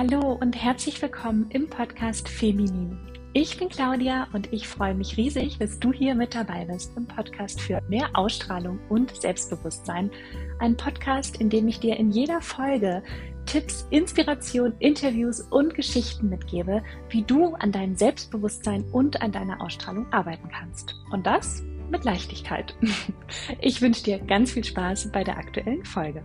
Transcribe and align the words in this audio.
Hallo 0.00 0.32
und 0.40 0.56
herzlich 0.56 1.02
willkommen 1.02 1.50
im 1.50 1.68
Podcast 1.68 2.26
Feminin. 2.26 2.98
Ich 3.34 3.58
bin 3.58 3.68
Claudia 3.68 4.28
und 4.32 4.50
ich 4.50 4.66
freue 4.66 4.94
mich 4.94 5.18
riesig, 5.18 5.58
dass 5.58 5.78
du 5.78 5.92
hier 5.92 6.14
mit 6.14 6.34
dabei 6.34 6.64
bist 6.64 6.96
im 6.96 7.06
Podcast 7.06 7.60
für 7.60 7.82
mehr 7.86 8.08
Ausstrahlung 8.14 8.78
und 8.88 9.14
Selbstbewusstsein. 9.14 10.10
Ein 10.58 10.74
Podcast, 10.74 11.38
in 11.38 11.50
dem 11.50 11.68
ich 11.68 11.80
dir 11.80 11.98
in 11.98 12.12
jeder 12.12 12.40
Folge 12.40 13.02
Tipps, 13.44 13.86
Inspiration, 13.90 14.72
Interviews 14.78 15.42
und 15.42 15.74
Geschichten 15.74 16.30
mitgebe, 16.30 16.82
wie 17.10 17.20
du 17.20 17.52
an 17.56 17.70
deinem 17.70 17.94
Selbstbewusstsein 17.94 18.84
und 18.92 19.20
an 19.20 19.32
deiner 19.32 19.60
Ausstrahlung 19.60 20.10
arbeiten 20.14 20.48
kannst. 20.48 20.94
Und 21.10 21.26
das 21.26 21.62
mit 21.90 22.04
Leichtigkeit. 22.04 22.74
Ich 23.60 23.82
wünsche 23.82 24.04
dir 24.04 24.18
ganz 24.18 24.52
viel 24.52 24.64
Spaß 24.64 25.12
bei 25.12 25.24
der 25.24 25.36
aktuellen 25.36 25.84
Folge. 25.84 26.24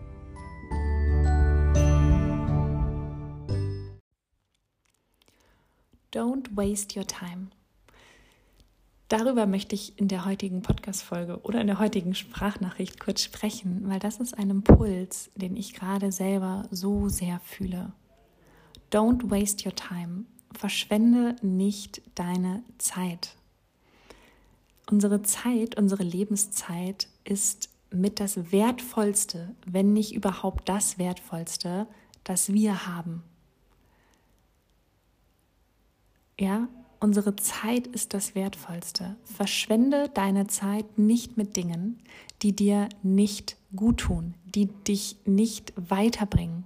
Don't 6.16 6.56
waste 6.56 6.98
your 6.98 7.06
time. 7.06 7.48
Darüber 9.10 9.46
möchte 9.48 9.76
ich 9.76 10.00
in 10.00 10.08
der 10.08 10.24
heutigen 10.24 10.62
Podcast-Folge 10.62 11.42
oder 11.42 11.60
in 11.60 11.68
der 11.68 11.78
heutigen 11.78 12.16
Sprachnachricht 12.16 13.02
kurz 13.02 13.22
sprechen, 13.22 13.84
weil 13.90 14.00
das 14.00 14.22
ist 14.22 14.38
ein 14.38 14.50
Impuls, 14.50 15.30
den 15.36 15.58
ich 15.58 15.74
gerade 15.74 16.14
selber 16.14 16.70
so 16.72 17.10
sehr 17.10 17.42
fühle. 17.42 17.92
Don't 18.94 19.30
waste 19.30 19.68
your 19.68 19.76
time. 19.76 20.24
Verschwende 20.54 21.36
nicht 21.42 22.02
deine 22.16 22.64
Zeit. 22.78 23.36
Unsere 24.90 25.22
Zeit, 25.22 25.78
unsere 25.78 26.04
Lebenszeit 26.04 27.10
ist 27.26 27.68
mit 27.92 28.22
das 28.22 28.54
Wertvollste, 28.54 29.54
wenn 29.66 29.92
nicht 29.92 30.16
überhaupt 30.16 30.70
das 30.70 30.98
Wertvollste, 30.98 31.88
das 32.24 32.54
wir 32.54 32.88
haben. 32.88 33.22
Ja, 36.40 36.68
unsere 37.00 37.36
Zeit 37.38 37.88
ist 37.88 38.14
das 38.14 38.36
Wertvollste. 38.36 39.16
Verschwende 39.24 40.10
deine 40.10 40.48
Zeit 40.48 40.98
nicht 40.98 41.38
mit 41.38 41.56
Dingen, 41.56 42.02
die 42.42 42.54
dir 42.56 42.90
nicht 43.04 43.58
gut 43.76 44.02
tun, 44.02 44.34
die 44.44 44.68
dich 44.68 45.18
nicht 45.26 45.74
weiterbringen. 45.78 46.66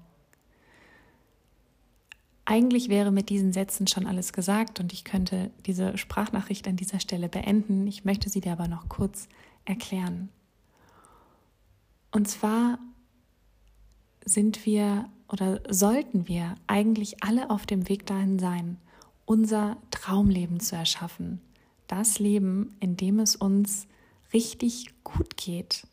Eigentlich 2.46 2.90
wäre 2.90 3.12
mit 3.12 3.30
diesen 3.30 3.54
Sätzen 3.54 3.86
schon 3.86 4.08
alles 4.08 4.34
gesagt 4.34 4.80
und 4.80 4.92
ich 4.92 5.04
könnte 5.04 5.52
diese 5.68 6.00
Sprachnachricht 6.00 6.68
an 6.68 6.78
dieser 6.78 7.00
Stelle 7.00 7.30
beenden. 7.30 7.86
Ich 7.86 8.06
möchte 8.06 8.30
sie 8.30 8.42
dir 8.42 8.54
aber 8.54 8.68
noch 8.68 8.90
kurz 8.90 9.30
erklären. 9.66 10.30
Und 12.12 12.28
zwar 12.28 12.80
sind 14.26 14.66
wir 14.66 15.10
oder 15.32 15.62
sollten 15.70 16.28
wir 16.28 16.56
eigentlich 16.66 17.24
alle 17.24 17.52
auf 17.52 17.68
dem 17.68 17.88
Weg 17.88 18.08
dahin 18.08 18.40
sein, 18.40 18.78
unser 19.30 19.78
Traumleben 19.92 20.60
zu 20.60 20.76
erschaffen. 20.76 21.40
Das 21.86 22.18
Leben, 22.18 22.76
in 22.80 22.98
dem 22.98 23.20
es 23.20 23.36
uns 23.36 23.86
richtig 24.34 24.88
gut 25.04 25.38
geht. 25.38 25.86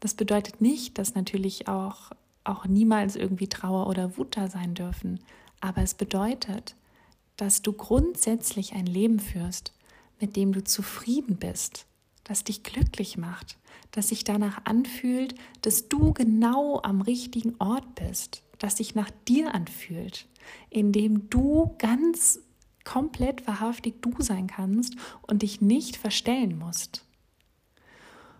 Das 0.00 0.14
bedeutet 0.14 0.60
nicht, 0.60 0.98
dass 0.98 1.14
natürlich 1.14 1.68
auch, 1.68 2.10
auch 2.42 2.66
niemals 2.66 3.14
irgendwie 3.14 3.46
Trauer 3.46 3.86
oder 3.86 4.16
Wut 4.18 4.36
da 4.36 4.48
sein 4.48 4.74
dürfen. 4.74 5.20
Aber 5.60 5.82
es 5.82 5.94
bedeutet, 5.94 6.74
dass 7.36 7.62
du 7.62 7.72
grundsätzlich 7.72 8.72
ein 8.72 8.86
Leben 8.86 9.20
führst, 9.20 9.72
mit 10.18 10.34
dem 10.34 10.50
du 10.52 10.64
zufrieden 10.64 11.36
bist, 11.36 11.86
das 12.24 12.42
dich 12.42 12.64
glücklich 12.64 13.16
macht, 13.16 13.56
das 13.92 14.08
sich 14.08 14.24
danach 14.24 14.64
anfühlt, 14.64 15.36
dass 15.62 15.88
du 15.88 16.12
genau 16.12 16.80
am 16.82 17.02
richtigen 17.02 17.54
Ort 17.60 17.94
bist, 17.94 18.42
das 18.58 18.76
sich 18.76 18.94
nach 18.94 19.10
dir 19.28 19.54
anfühlt, 19.54 20.26
in 20.70 20.92
dem 20.92 21.28
du 21.30 21.74
ganz 21.78 22.40
komplett 22.84 23.46
wahrhaftig 23.46 24.00
du 24.00 24.12
sein 24.20 24.46
kannst 24.46 24.96
und 25.22 25.42
dich 25.42 25.60
nicht 25.60 25.96
verstellen 25.96 26.58
musst. 26.58 27.04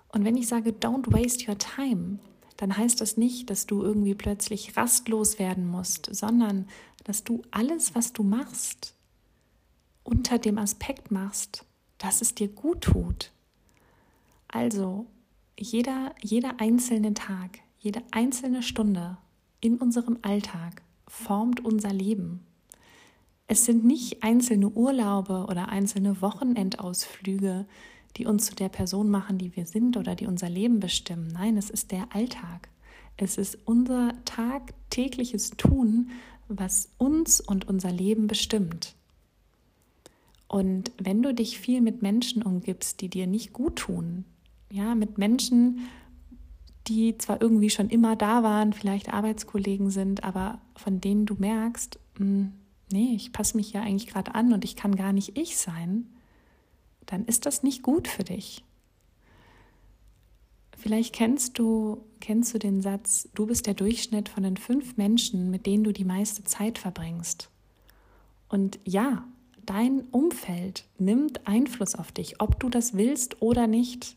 Und 0.08 0.24
wenn 0.24 0.36
ich 0.36 0.46
sage, 0.46 0.70
don't 0.70 1.12
waste 1.12 1.50
your 1.50 1.58
time, 1.58 2.18
dann 2.56 2.76
heißt 2.76 3.00
das 3.00 3.16
nicht, 3.16 3.50
dass 3.50 3.66
du 3.66 3.82
irgendwie 3.82 4.14
plötzlich 4.14 4.76
rastlos 4.76 5.38
werden 5.38 5.66
musst, 5.66 6.08
sondern 6.14 6.66
dass 7.04 7.22
du 7.22 7.42
alles, 7.50 7.94
was 7.94 8.12
du 8.12 8.22
machst, 8.22 8.94
unter 10.04 10.38
dem 10.38 10.58
Aspekt 10.58 11.10
machst, 11.10 11.64
dass 11.98 12.22
es 12.22 12.34
dir 12.34 12.48
gut 12.48 12.82
tut. 12.82 13.32
Also 14.48 15.06
jeder, 15.58 16.14
jeder 16.22 16.60
einzelne 16.60 17.14
Tag, 17.14 17.58
jede 17.78 18.02
einzelne 18.12 18.62
Stunde 18.62 19.18
in 19.66 19.78
unserem 19.78 20.18
Alltag 20.22 20.82
formt 21.08 21.64
unser 21.64 21.92
Leben. 21.92 22.46
Es 23.48 23.64
sind 23.64 23.84
nicht 23.84 24.22
einzelne 24.22 24.68
Urlaube 24.68 25.46
oder 25.48 25.68
einzelne 25.68 26.20
Wochenendausflüge, 26.22 27.66
die 28.16 28.26
uns 28.26 28.46
zu 28.46 28.54
der 28.54 28.68
Person 28.68 29.10
machen, 29.10 29.38
die 29.38 29.54
wir 29.56 29.66
sind 29.66 29.96
oder 29.96 30.14
die 30.14 30.26
unser 30.26 30.48
Leben 30.48 30.78
bestimmen. 30.78 31.28
Nein, 31.32 31.56
es 31.56 31.68
ist 31.68 31.90
der 31.90 32.14
Alltag. 32.14 32.68
Es 33.16 33.38
ist 33.38 33.58
unser 33.64 34.12
tagtägliches 34.24 35.50
Tun, 35.56 36.10
was 36.48 36.90
uns 36.96 37.40
und 37.40 37.68
unser 37.68 37.90
Leben 37.90 38.28
bestimmt. 38.28 38.94
Und 40.46 40.92
wenn 40.98 41.22
du 41.22 41.34
dich 41.34 41.58
viel 41.58 41.80
mit 41.80 42.02
Menschen 42.02 42.42
umgibst, 42.42 43.00
die 43.00 43.08
dir 43.08 43.26
nicht 43.26 43.52
gut 43.52 43.76
tun, 43.76 44.24
ja, 44.70 44.94
mit 44.94 45.18
Menschen, 45.18 45.88
die 46.88 47.18
zwar 47.18 47.40
irgendwie 47.40 47.70
schon 47.70 47.88
immer 47.90 48.16
da 48.16 48.42
waren, 48.42 48.72
vielleicht 48.72 49.12
Arbeitskollegen 49.12 49.90
sind, 49.90 50.24
aber 50.24 50.60
von 50.76 51.00
denen 51.00 51.26
du 51.26 51.34
merkst, 51.34 51.98
hm, 52.18 52.52
nee, 52.92 53.14
ich 53.14 53.32
passe 53.32 53.56
mich 53.56 53.72
ja 53.72 53.82
eigentlich 53.82 54.06
gerade 54.06 54.34
an 54.34 54.52
und 54.52 54.64
ich 54.64 54.76
kann 54.76 54.94
gar 54.96 55.12
nicht 55.12 55.36
ich 55.36 55.56
sein, 55.56 56.06
dann 57.06 57.24
ist 57.24 57.46
das 57.46 57.62
nicht 57.62 57.82
gut 57.82 58.08
für 58.08 58.24
dich. 58.24 58.64
Vielleicht 60.76 61.14
kennst 61.14 61.58
du, 61.58 62.04
kennst 62.20 62.54
du 62.54 62.58
den 62.58 62.82
Satz, 62.82 63.28
du 63.34 63.46
bist 63.46 63.66
der 63.66 63.74
Durchschnitt 63.74 64.28
von 64.28 64.42
den 64.42 64.56
fünf 64.56 64.96
Menschen, 64.96 65.50
mit 65.50 65.66
denen 65.66 65.84
du 65.84 65.92
die 65.92 66.04
meiste 66.04 66.44
Zeit 66.44 66.78
verbringst. 66.78 67.50
Und 68.48 68.78
ja, 68.84 69.24
dein 69.64 70.02
Umfeld 70.12 70.84
nimmt 70.98 71.46
Einfluss 71.46 71.94
auf 71.94 72.12
dich, 72.12 72.40
ob 72.40 72.60
du 72.60 72.68
das 72.68 72.94
willst 72.94 73.42
oder 73.42 73.66
nicht 73.66 74.16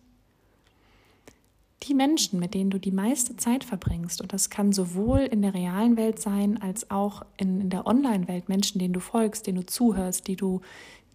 die 1.83 1.93
Menschen, 1.93 2.39
mit 2.39 2.53
denen 2.53 2.69
du 2.69 2.79
die 2.79 2.91
meiste 2.91 3.37
Zeit 3.37 3.63
verbringst, 3.63 4.21
und 4.21 4.33
das 4.33 4.49
kann 4.49 4.73
sowohl 4.73 5.19
in 5.19 5.41
der 5.41 5.53
realen 5.53 5.95
Welt 5.97 6.19
sein, 6.19 6.61
als 6.61 6.91
auch 6.91 7.25
in, 7.37 7.61
in 7.61 7.69
der 7.69 7.87
Online-Welt, 7.87 8.49
Menschen, 8.49 8.79
denen 8.79 8.93
du 8.93 8.99
folgst, 8.99 9.47
denen 9.47 9.61
du 9.61 9.65
zuhörst, 9.65 10.27
die 10.27 10.35
du, 10.35 10.61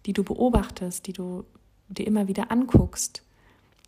die 0.05 0.13
du 0.13 0.23
beobachtest, 0.23 1.05
die 1.07 1.13
du 1.13 1.45
dir 1.89 2.07
immer 2.07 2.27
wieder 2.27 2.51
anguckst, 2.51 3.21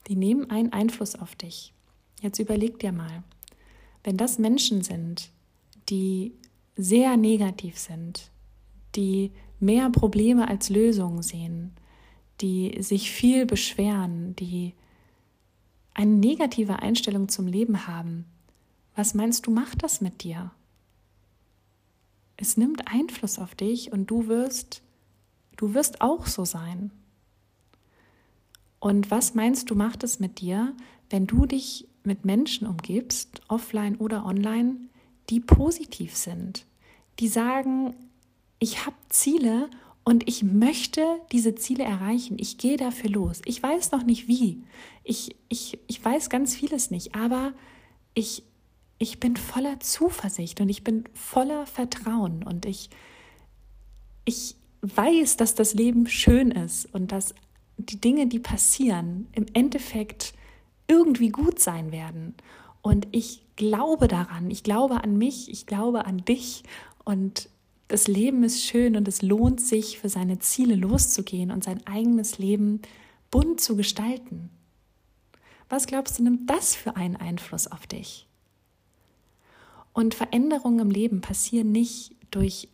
die 0.07 0.15
nehmen 0.15 0.49
einen 0.49 0.71
Einfluss 0.71 1.15
auf 1.15 1.35
dich. 1.35 1.73
Jetzt 2.21 2.39
überleg 2.39 2.79
dir 2.79 2.91
mal, 2.91 3.23
wenn 4.03 4.17
das 4.17 4.37
Menschen 4.37 4.83
sind, 4.83 5.31
die 5.89 6.33
sehr 6.75 7.17
negativ 7.17 7.77
sind, 7.77 8.29
die 8.95 9.31
mehr 9.59 9.89
Probleme 9.89 10.47
als 10.47 10.69
Lösungen 10.69 11.23
sehen, 11.23 11.71
die 12.41 12.81
sich 12.81 13.11
viel 13.11 13.45
beschweren, 13.45 14.35
die 14.35 14.73
eine 15.97 16.11
negative 16.11 16.79
Einstellung 16.79 17.27
zum 17.27 17.47
Leben 17.47 17.87
haben, 17.87 18.25
was 18.95 19.13
meinst 19.13 19.45
du, 19.45 19.51
macht 19.51 19.83
das 19.83 19.99
mit 19.99 20.23
dir? 20.23 20.51
Es 22.37 22.55
nimmt 22.55 22.87
Einfluss 22.87 23.39
auf 23.39 23.55
dich 23.55 23.91
und 23.91 24.05
du 24.07 24.27
wirst, 24.27 24.83
du 25.57 25.73
wirst 25.73 26.01
auch 26.01 26.27
so 26.27 26.45
sein. 26.45 26.91
Und 28.79 29.09
was 29.09 29.33
meinst 29.33 29.71
du, 29.71 29.75
macht 29.75 30.03
es 30.03 30.19
mit 30.19 30.39
dir, 30.39 30.75
wenn 31.09 31.25
du 31.25 31.47
dich 31.47 31.87
mit 32.03 32.25
Menschen 32.25 32.67
umgibst, 32.67 33.41
offline 33.47 33.95
oder 33.97 34.23
online, 34.23 34.75
die 35.31 35.39
positiv 35.39 36.15
sind, 36.15 36.67
die 37.19 37.27
sagen, 37.27 37.95
ich 38.59 38.85
habe 38.85 38.95
Ziele 39.09 39.69
und 40.07 40.25
ich 40.25 40.41
möchte 40.41 41.03
diese 41.33 41.55
Ziele 41.55 41.83
erreichen. 41.83 42.37
Ich 42.39 42.57
gehe 42.57 42.77
dafür 42.77 43.09
los. 43.09 43.41
Ich 43.43 43.61
weiß 43.61 43.91
noch 43.91 44.03
nicht 44.03 44.29
wie. 44.29 44.63
Ich, 45.03 45.35
ich, 45.49 45.79
ich 45.85 46.05
weiß 46.05 46.29
ganz 46.29 46.55
vieles 46.55 46.91
nicht, 46.91 47.13
aber 47.13 47.51
ich, 48.13 48.43
ich 48.99 49.19
bin 49.19 49.35
voller 49.35 49.81
Zuversicht 49.81 50.61
und 50.61 50.69
ich 50.69 50.85
bin 50.85 51.03
voller 51.13 51.65
Vertrauen 51.65 52.41
und 52.43 52.65
ich, 52.65 52.89
ich 54.23 54.55
weiß, 54.79 55.35
dass 55.35 55.55
das 55.55 55.73
Leben 55.73 56.07
schön 56.07 56.51
ist 56.51 56.85
und 56.93 57.11
dass 57.11 57.35
die 57.75 57.99
Dinge, 57.99 58.27
die 58.27 58.39
passieren, 58.39 59.27
im 59.33 59.47
Endeffekt 59.51 60.35
irgendwie 60.87 61.31
gut 61.31 61.59
sein 61.59 61.91
werden. 61.91 62.33
Und 62.81 63.09
ich 63.11 63.43
glaube 63.57 64.07
daran, 64.07 64.51
ich 64.51 64.63
glaube 64.63 65.03
an 65.03 65.17
mich, 65.17 65.51
ich 65.51 65.65
glaube 65.65 66.05
an 66.05 66.23
dich 66.23 66.63
und 67.03 67.49
das 67.87 68.07
Leben 68.07 68.43
ist 68.43 68.63
schön 68.63 68.95
und 68.95 69.07
es 69.07 69.21
lohnt 69.21 69.61
sich, 69.61 69.99
für 69.99 70.09
seine 70.09 70.39
Ziele 70.39 70.75
loszugehen 70.75 71.51
und 71.51 71.63
sein 71.63 71.85
eigenes 71.87 72.37
Leben 72.37 72.81
bunt 73.31 73.61
zu 73.61 73.75
gestalten. 73.75 74.49
Was 75.69 75.87
glaubst 75.87 76.19
du, 76.19 76.23
nimmt 76.23 76.49
das 76.49 76.75
für 76.75 76.95
einen 76.95 77.15
Einfluss 77.15 77.67
auf 77.67 77.87
dich? 77.87 78.27
Und 79.93 80.13
Veränderungen 80.13 80.79
im 80.79 80.91
Leben 80.91 81.21
passieren 81.21 81.71
nicht 81.71 82.15
durch 82.31 82.69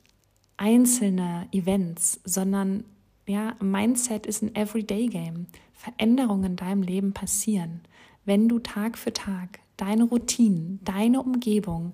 einzelne 0.57 1.47
Events, 1.51 2.19
sondern 2.23 2.83
ja, 3.25 3.55
Mindset 3.61 4.25
ist 4.25 4.41
ein 4.41 4.55
Everyday 4.55 5.07
Game. 5.07 5.47
Veränderungen 5.73 6.43
in 6.43 6.55
deinem 6.55 6.81
Leben 6.81 7.13
passieren, 7.13 7.81
wenn 8.25 8.49
du 8.49 8.59
Tag 8.59 8.97
für 8.97 9.13
Tag 9.13 9.59
deine 9.77 10.03
Routinen, 10.03 10.79
deine 10.83 11.21
Umgebung 11.21 11.93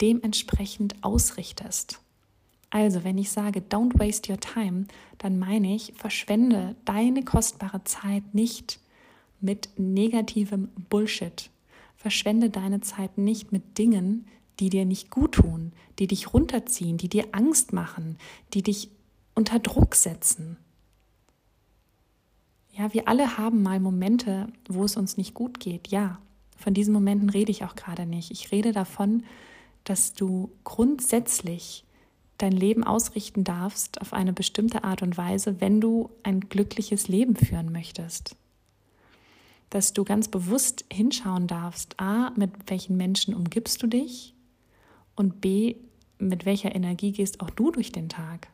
dementsprechend 0.00 1.02
ausrichtest. 1.02 2.00
Also, 2.74 3.04
wenn 3.04 3.18
ich 3.18 3.30
sage, 3.30 3.60
don't 3.60 3.96
waste 4.00 4.32
your 4.32 4.40
time, 4.40 4.86
dann 5.18 5.38
meine 5.38 5.76
ich, 5.76 5.92
verschwende 5.94 6.74
deine 6.84 7.22
kostbare 7.24 7.84
Zeit 7.84 8.34
nicht 8.34 8.80
mit 9.40 9.68
negativem 9.76 10.70
Bullshit. 10.90 11.50
Verschwende 11.94 12.50
deine 12.50 12.80
Zeit 12.80 13.16
nicht 13.16 13.52
mit 13.52 13.78
Dingen, 13.78 14.26
die 14.58 14.70
dir 14.70 14.86
nicht 14.86 15.08
gut 15.08 15.36
tun, 15.36 15.70
die 16.00 16.08
dich 16.08 16.34
runterziehen, 16.34 16.96
die 16.96 17.08
dir 17.08 17.28
Angst 17.30 17.72
machen, 17.72 18.18
die 18.54 18.62
dich 18.64 18.90
unter 19.36 19.60
Druck 19.60 19.94
setzen. 19.94 20.56
Ja, 22.72 22.92
wir 22.92 23.06
alle 23.06 23.38
haben 23.38 23.62
mal 23.62 23.78
Momente, 23.78 24.48
wo 24.68 24.82
es 24.82 24.96
uns 24.96 25.16
nicht 25.16 25.32
gut 25.32 25.60
geht. 25.60 25.92
Ja, 25.92 26.18
von 26.56 26.74
diesen 26.74 26.92
Momenten 26.92 27.30
rede 27.30 27.52
ich 27.52 27.62
auch 27.62 27.76
gerade 27.76 28.04
nicht. 28.04 28.32
Ich 28.32 28.50
rede 28.50 28.72
davon, 28.72 29.22
dass 29.84 30.12
du 30.12 30.50
grundsätzlich 30.64 31.84
dein 32.38 32.52
Leben 32.52 32.84
ausrichten 32.84 33.44
darfst 33.44 34.00
auf 34.00 34.12
eine 34.12 34.32
bestimmte 34.32 34.84
Art 34.84 35.02
und 35.02 35.16
Weise, 35.16 35.60
wenn 35.60 35.80
du 35.80 36.10
ein 36.22 36.40
glückliches 36.40 37.08
Leben 37.08 37.36
führen 37.36 37.72
möchtest. 37.72 38.36
Dass 39.70 39.92
du 39.92 40.04
ganz 40.04 40.28
bewusst 40.28 40.84
hinschauen 40.92 41.46
darfst, 41.46 42.00
a, 42.00 42.32
mit 42.36 42.50
welchen 42.66 42.96
Menschen 42.96 43.34
umgibst 43.34 43.82
du 43.82 43.86
dich 43.86 44.34
und 45.16 45.40
B, 45.40 45.76
mit 46.18 46.44
welcher 46.44 46.74
Energie 46.74 47.12
gehst 47.12 47.40
auch 47.40 47.50
du 47.50 47.70
durch 47.70 47.92
den 47.92 48.08
Tag? 48.08 48.48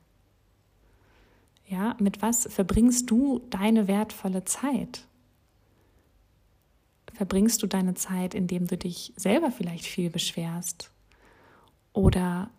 Ja, 1.66 1.96
mit 2.00 2.20
was 2.20 2.46
verbringst 2.50 3.10
du 3.10 3.40
deine 3.50 3.86
wertvolle 3.86 4.44
Zeit? 4.44 5.06
Verbringst 7.14 7.62
du 7.62 7.66
deine 7.66 7.94
Zeit, 7.94 8.34
indem 8.34 8.66
du 8.66 8.76
dich 8.76 9.12
selber 9.16 9.52
vielleicht 9.52 9.84
viel 9.84 10.10
beschwerst? 10.10 10.90
Oder 11.92 12.50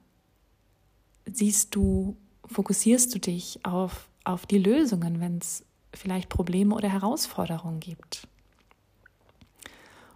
siehst 1.34 1.76
du, 1.76 2.18
fokussierst 2.46 3.14
du 3.14 3.20
dich 3.20 3.66
auf, 3.66 4.10
auf 4.24 4.46
die 4.46 4.58
Lösungen, 4.58 5.20
wenn 5.20 5.38
es 5.38 5.64
vielleicht 5.94 6.30
Probleme 6.30 6.76
oder 6.76 6.90
Herausforderungen 6.90 7.80
gibt? 7.80 8.28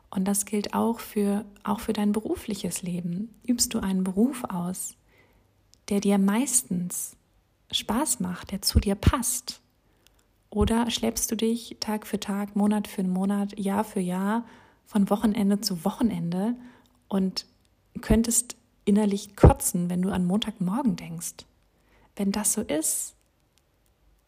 Und 0.10 0.26
das 0.26 0.46
gilt 0.46 0.74
auch 0.74 1.00
für, 1.00 1.44
auch 1.64 1.82
für 1.82 1.94
dein 1.94 2.14
berufliches 2.14 2.82
Leben. 2.82 3.36
Übst 3.46 3.74
du 3.74 3.80
einen 3.80 4.04
Beruf 4.04 4.46
aus, 4.46 4.96
der 5.90 6.00
dir 6.00 6.18
meistens 6.18 7.18
Spaß 7.72 8.22
macht, 8.22 8.52
der 8.52 8.62
zu 8.62 8.80
dir 8.80 8.96
passt? 8.96 9.60
Oder 10.50 10.90
schleppst 10.90 11.30
du 11.32 11.36
dich 11.36 11.76
Tag 11.82 12.08
für 12.08 12.20
Tag, 12.20 12.56
Monat 12.56 12.88
für 12.88 13.04
Monat, 13.04 13.60
Jahr 13.60 13.84
für 13.84 14.00
Jahr 14.00 14.46
von 14.86 15.10
Wochenende 15.10 15.60
zu 15.60 15.84
Wochenende 15.84 16.56
und 17.10 17.46
könntest 18.00 18.56
innerlich 18.86 19.36
kotzen, 19.36 19.90
wenn 19.90 20.02
du 20.02 20.12
an 20.12 20.26
Montagmorgen 20.26 20.96
denkst? 20.96 21.46
Wenn 22.16 22.32
das 22.32 22.54
so 22.54 22.62
ist, 22.62 23.16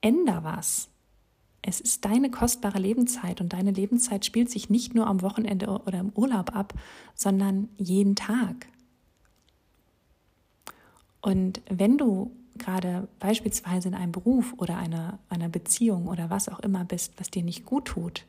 änder 0.01 0.43
was. 0.43 0.89
Es 1.61 1.79
ist 1.81 2.05
deine 2.05 2.31
kostbare 2.31 2.79
Lebenszeit 2.79 3.41
und 3.41 3.53
deine 3.53 3.71
Lebenszeit 3.71 4.25
spielt 4.25 4.49
sich 4.49 4.69
nicht 4.69 4.95
nur 4.95 5.07
am 5.07 5.21
Wochenende 5.21 5.67
oder 5.67 5.99
im 5.99 6.11
Urlaub 6.15 6.55
ab, 6.55 6.73
sondern 7.13 7.69
jeden 7.77 8.15
Tag. 8.15 8.67
Und 11.21 11.61
wenn 11.69 11.97
du 11.97 12.31
gerade 12.57 13.07
beispielsweise 13.19 13.89
in 13.89 13.95
einem 13.95 14.11
Beruf 14.11 14.53
oder 14.57 14.77
einer, 14.77 15.19
einer 15.29 15.49
Beziehung 15.49 16.07
oder 16.07 16.29
was 16.29 16.49
auch 16.49 16.59
immer 16.59 16.85
bist, 16.85 17.13
was 17.17 17.29
dir 17.29 17.43
nicht 17.43 17.65
gut 17.65 17.85
tut, 17.85 18.25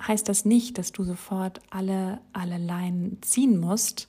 heißt 0.00 0.28
das 0.28 0.44
nicht, 0.44 0.78
dass 0.78 0.92
du 0.92 1.04
sofort 1.04 1.60
alle, 1.70 2.20
alle 2.32 2.58
Leinen 2.58 3.18
ziehen 3.22 3.60
musst 3.60 4.08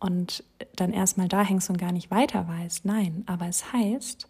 und 0.00 0.44
dann 0.76 0.92
erstmal 0.92 1.28
da 1.28 1.42
hängst 1.42 1.70
und 1.70 1.78
gar 1.78 1.92
nicht 1.92 2.10
weiter 2.10 2.46
weißt. 2.46 2.84
Nein, 2.84 3.24
aber 3.26 3.46
es 3.46 3.72
heißt, 3.72 4.28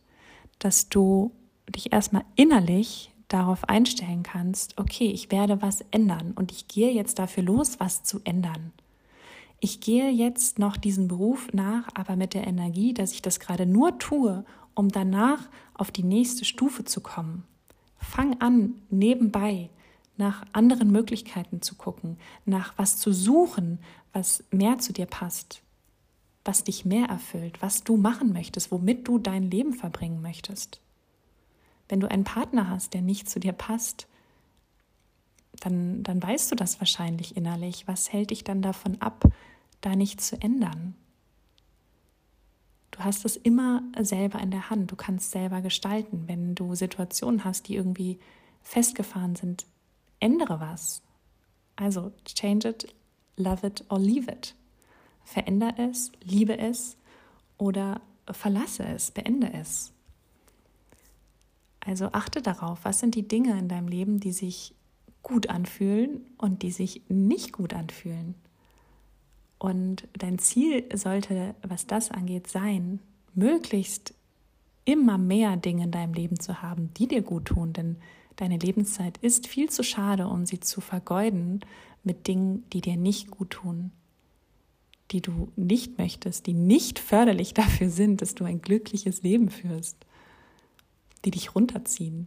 dass 0.59 0.89
du 0.89 1.33
dich 1.69 1.93
erstmal 1.93 2.25
innerlich 2.37 3.13
darauf 3.29 3.69
einstellen 3.69 4.23
kannst, 4.23 4.79
okay, 4.79 5.11
ich 5.11 5.31
werde 5.31 5.61
was 5.61 5.85
ändern 5.91 6.33
und 6.35 6.51
ich 6.51 6.67
gehe 6.67 6.93
jetzt 6.93 7.19
dafür 7.19 7.43
los, 7.43 7.79
was 7.79 8.03
zu 8.03 8.21
ändern. 8.25 8.73
Ich 9.61 9.81
gehe 9.81 10.11
jetzt 10.11 10.59
noch 10.59 10.77
diesen 10.77 11.09
Beruf 11.09 11.49
nach, 11.53 11.89
aber 11.95 12.17
mit 12.17 12.33
der 12.33 12.47
Energie, 12.47 12.95
dass 12.95 13.13
ich 13.13 13.23
das 13.23 13.41
gerade 13.41 13.67
nur 13.67 13.99
tue, 13.99 14.45
um 14.75 14.89
danach 14.89 15.49
auf 15.75 15.91
die 15.91 16.05
nächste 16.05 16.45
Stufe 16.45 16.85
zu 16.85 17.01
kommen. 17.01 17.45
Fang 17.99 18.41
an, 18.41 18.75
nebenbei 18.89 19.69
nach 20.19 20.45
anderen 20.53 20.91
Möglichkeiten 20.91 21.63
zu 21.63 21.77
gucken, 21.77 22.19
nach 22.45 22.75
was 22.77 22.99
zu 22.99 23.13
suchen, 23.13 23.79
was 24.13 24.45
mehr 24.51 24.79
zu 24.79 24.93
dir 24.93 25.07
passt, 25.07 25.63
was 26.45 26.65
dich 26.65 26.85
mehr 26.85 27.07
erfüllt, 27.07 27.63
was 27.63 27.85
du 27.85 27.97
machen 27.97 28.33
möchtest, 28.33 28.71
womit 28.71 29.07
du 29.07 29.19
dein 29.19 29.51
Leben 29.51 29.73
verbringen 29.73 30.21
möchtest. 30.21 30.81
Wenn 31.89 32.01
du 32.01 32.11
einen 32.11 32.25
Partner 32.25 32.69
hast, 32.69 32.95
der 32.95 33.03
nicht 33.03 33.31
zu 33.31 33.41
dir 33.41 33.53
passt, 33.53 34.09
dann, 35.61 36.03
dann 36.03 36.23
weißt 36.23 36.51
du 36.51 36.57
das 36.57 36.81
wahrscheinlich 36.81 37.37
innerlich. 37.37 37.89
Was 37.89 38.13
hält 38.13 38.31
dich 38.31 38.45
dann 38.45 38.63
davon 38.63 39.01
ab, 39.01 39.25
da 39.81 39.97
nichts 39.97 40.29
zu 40.29 40.41
ändern? 40.41 40.95
Du 42.91 43.01
hast 43.01 43.25
es 43.25 43.37
immer 43.37 43.83
selber 44.01 44.41
in 44.41 44.51
der 44.51 44.71
Hand. 44.71 44.91
Du 44.91 44.97
kannst 44.97 45.31
selber 45.31 45.61
gestalten. 45.61 46.25
Wenn 46.27 46.55
du 46.55 46.75
Situationen 46.75 47.45
hast, 47.45 47.69
die 47.69 47.77
irgendwie 47.77 48.19
festgefahren 48.63 49.37
sind, 49.37 49.67
ändere 50.21 50.61
was. 50.61 51.03
Also 51.77 52.13
change 52.25 52.69
it, 52.69 52.95
love 53.37 53.67
it 53.67 53.85
or 53.89 53.99
leave 53.99 54.31
it. 54.31 54.55
Veränder 55.25 55.75
es, 55.79 56.11
liebe 56.23 56.59
es 56.59 56.97
oder 57.59 58.01
verlasse 58.31 58.85
es, 58.85 59.11
beende 59.11 59.53
es. 59.53 59.93
Also 61.81 62.07
achte 62.13 62.43
darauf, 62.43 62.81
was 62.85 63.01
sind 63.01 63.15
die 63.15 63.27
Dinge 63.27 63.59
in 63.59 63.69
deinem 63.69 63.89
Leben, 63.89 64.21
die 64.21 64.33
sich 64.33 64.75
gut 65.23 65.49
anfühlen 65.49 66.27
und 66.39 66.63
die 66.63 66.71
sich 66.71 67.03
nicht 67.09 67.53
gut 67.53 67.75
anfühlen. 67.75 68.35
Und 69.59 70.07
dein 70.15 70.39
Ziel 70.39 70.85
sollte, 70.95 71.55
was 71.63 71.87
das 71.87 72.11
angeht, 72.11 72.47
sein, 72.47 73.01
möglichst 73.35 74.15
immer 74.85 75.19
mehr 75.19 75.57
Dinge 75.57 75.85
in 75.85 75.91
deinem 75.91 76.15
Leben 76.15 76.41
zu 76.41 76.63
haben, 76.63 76.93
die 76.95 77.09
dir 77.09 77.23
gut 77.23 77.47
tun, 77.47 77.73
denn 77.73 77.97
deine 78.39 78.57
Lebenszeit 78.57 79.19
ist 79.19 79.47
viel 79.47 79.69
zu 79.69 79.85
schade, 79.85 80.27
um 80.27 80.47
sie 80.47 80.59
zu 80.59 80.81
vergeuden 80.81 81.61
mit 82.03 82.27
Dingen, 82.27 82.65
die 82.73 82.81
dir 82.81 82.97
nicht 82.97 83.31
gut 83.31 83.51
tun, 83.51 83.93
die 85.11 85.21
du 85.21 85.53
nicht 85.55 85.99
möchtest, 85.99 86.47
die 86.47 86.55
nicht 86.55 86.99
förderlich 86.99 87.55
dafür 87.63 87.91
sind, 87.91 88.23
dass 88.23 88.35
du 88.35 88.45
ein 88.45 88.63
glückliches 88.63 89.23
Leben 89.23 89.51
führst 89.51 90.07
die 91.25 91.31
dich 91.31 91.55
runterziehen. 91.55 92.27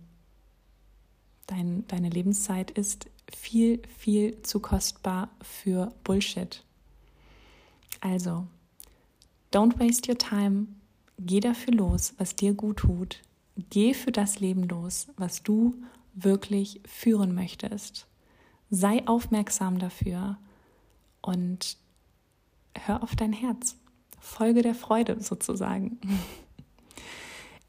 Dein, 1.48 1.86
deine 1.88 2.10
Lebenszeit 2.10 2.72
ist 2.72 3.10
viel, 3.34 3.82
viel 3.98 4.41
zu 4.41 4.60
kostbar 4.60 5.30
für 5.41 5.94
Bullshit. 6.03 6.63
Also, 8.00 8.48
don't 9.51 9.80
waste 9.80 10.10
your 10.10 10.18
time. 10.18 10.68
Geh 11.20 11.39
dafür 11.39 11.74
los, 11.74 12.13
was 12.18 12.36
dir 12.36 12.53
gut 12.53 12.77
tut. 12.77 13.22
Geh 13.70 13.94
für 13.94 14.12
das 14.12 14.39
Leben 14.39 14.63
los, 14.63 15.08
was 15.18 15.44
du 15.44 15.75
wirklich 16.13 16.82
führen 16.86 17.34
möchtest. 17.34 18.08
Sei 18.70 19.06
aufmerksam 19.08 19.80
dafür 19.80 20.38
und 21.22 21.77
hör 22.77 23.03
auf 23.03 23.15
dein 23.15 23.34
Herz. 23.34 23.77
Folge 24.20 24.62
der 24.62 24.75
Freude 24.75 25.22
sozusagen. 25.22 26.00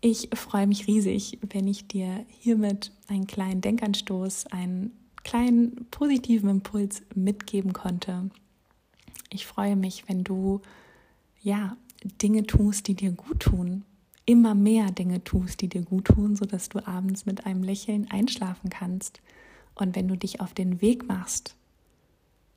Ich 0.05 0.31
freue 0.35 0.67
mich 0.67 0.89
riesig, 0.89 1.39
wenn 1.49 1.69
ich 1.69 1.87
dir 1.87 2.27
hiermit 2.27 2.91
einen 3.07 3.29
kleinen 3.29 3.61
Denkanstoß, 3.61 4.49
einen 4.49 4.91
kleinen 5.23 5.87
positiven 5.93 6.49
Impuls 6.49 7.03
mitgeben 7.15 7.73
konnte. 7.73 8.29
Ich 9.31 9.47
freue 9.47 9.77
mich, 9.77 10.09
wenn 10.09 10.25
du 10.25 10.61
ja 11.41 11.77
Dinge 12.21 12.43
tust, 12.49 12.89
die 12.89 12.97
dir 12.97 13.13
gut 13.13 13.39
tun, 13.39 13.85
immer 14.25 14.55
mehr 14.55 14.91
Dinge 14.91 15.25
tust, 15.25 15.61
die 15.61 15.69
dir 15.69 15.83
gut 15.83 16.07
tun, 16.07 16.37
sodass 16.37 16.69
du 16.69 16.87
abends 16.87 17.27
mit 17.27 17.47
einem 17.47 17.63
Lächeln 17.63 18.11
einschlafen 18.11 18.71
kannst. 18.71 19.21
Und 19.75 19.97
wenn 19.97 20.09
du 20.09 20.17
dich 20.17 20.41
auf 20.41 20.55
den 20.55 20.81
Weg 20.81 21.09
machst, 21.09 21.57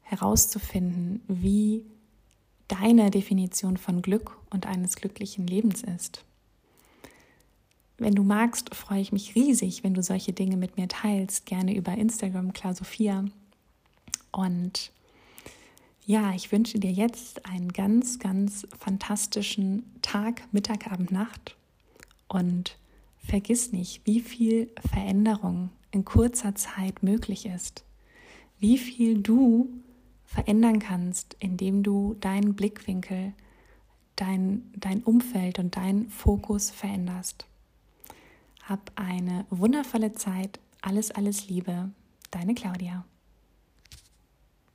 herauszufinden, 0.01 1.21
wie 1.27 1.83
deine 2.67 3.11
Definition 3.11 3.77
von 3.77 4.01
Glück 4.01 4.37
und 4.49 4.65
eines 4.65 4.95
glücklichen 4.95 5.47
Lebens 5.47 5.83
ist. 5.83 6.23
Wenn 7.97 8.15
du 8.15 8.23
magst, 8.23 8.73
freue 8.75 9.01
ich 9.01 9.11
mich 9.11 9.35
riesig, 9.35 9.83
wenn 9.83 9.93
du 9.93 10.03
solche 10.03 10.33
Dinge 10.33 10.57
mit 10.57 10.77
mir 10.77 10.87
teilst, 10.87 11.45
gerne 11.45 11.75
über 11.75 11.93
Instagram, 11.93 12.53
klar 12.53 12.75
Sophia. 12.75 13.25
Und 14.31 14.91
Ja, 16.07 16.35
ich 16.35 16.51
wünsche 16.51 16.77
dir 16.77 16.91
jetzt 16.91 17.47
einen 17.47 17.73
ganz, 17.73 18.19
ganz 18.19 18.67
fantastischen 18.77 19.91
Tag, 20.03 20.43
Mittag, 20.51 20.91
Abend, 20.91 21.11
Nacht 21.11 21.55
und 22.27 22.77
vergiss 23.17 23.71
nicht, 23.71 24.05
wie 24.05 24.19
viel 24.21 24.69
Veränderung 24.87 25.71
in 25.89 26.05
kurzer 26.05 26.53
Zeit 26.53 27.01
möglich 27.01 27.47
ist, 27.47 27.83
wie 28.59 28.77
viel 28.77 29.23
du 29.23 29.67
verändern 30.25 30.77
kannst, 30.77 31.35
indem 31.39 31.81
du 31.81 32.15
deinen 32.19 32.53
Blickwinkel, 32.53 33.33
dein, 34.15 34.61
dein 34.75 35.01
Umfeld 35.01 35.57
und 35.57 35.75
deinen 35.75 36.11
Fokus 36.11 36.69
veränderst. 36.69 37.47
Hab 38.61 38.91
eine 38.95 39.47
wundervolle 39.49 40.13
Zeit. 40.13 40.59
Alles, 40.81 41.09
alles 41.09 41.49
Liebe. 41.49 41.89
Deine 42.29 42.53
Claudia. 42.53 43.05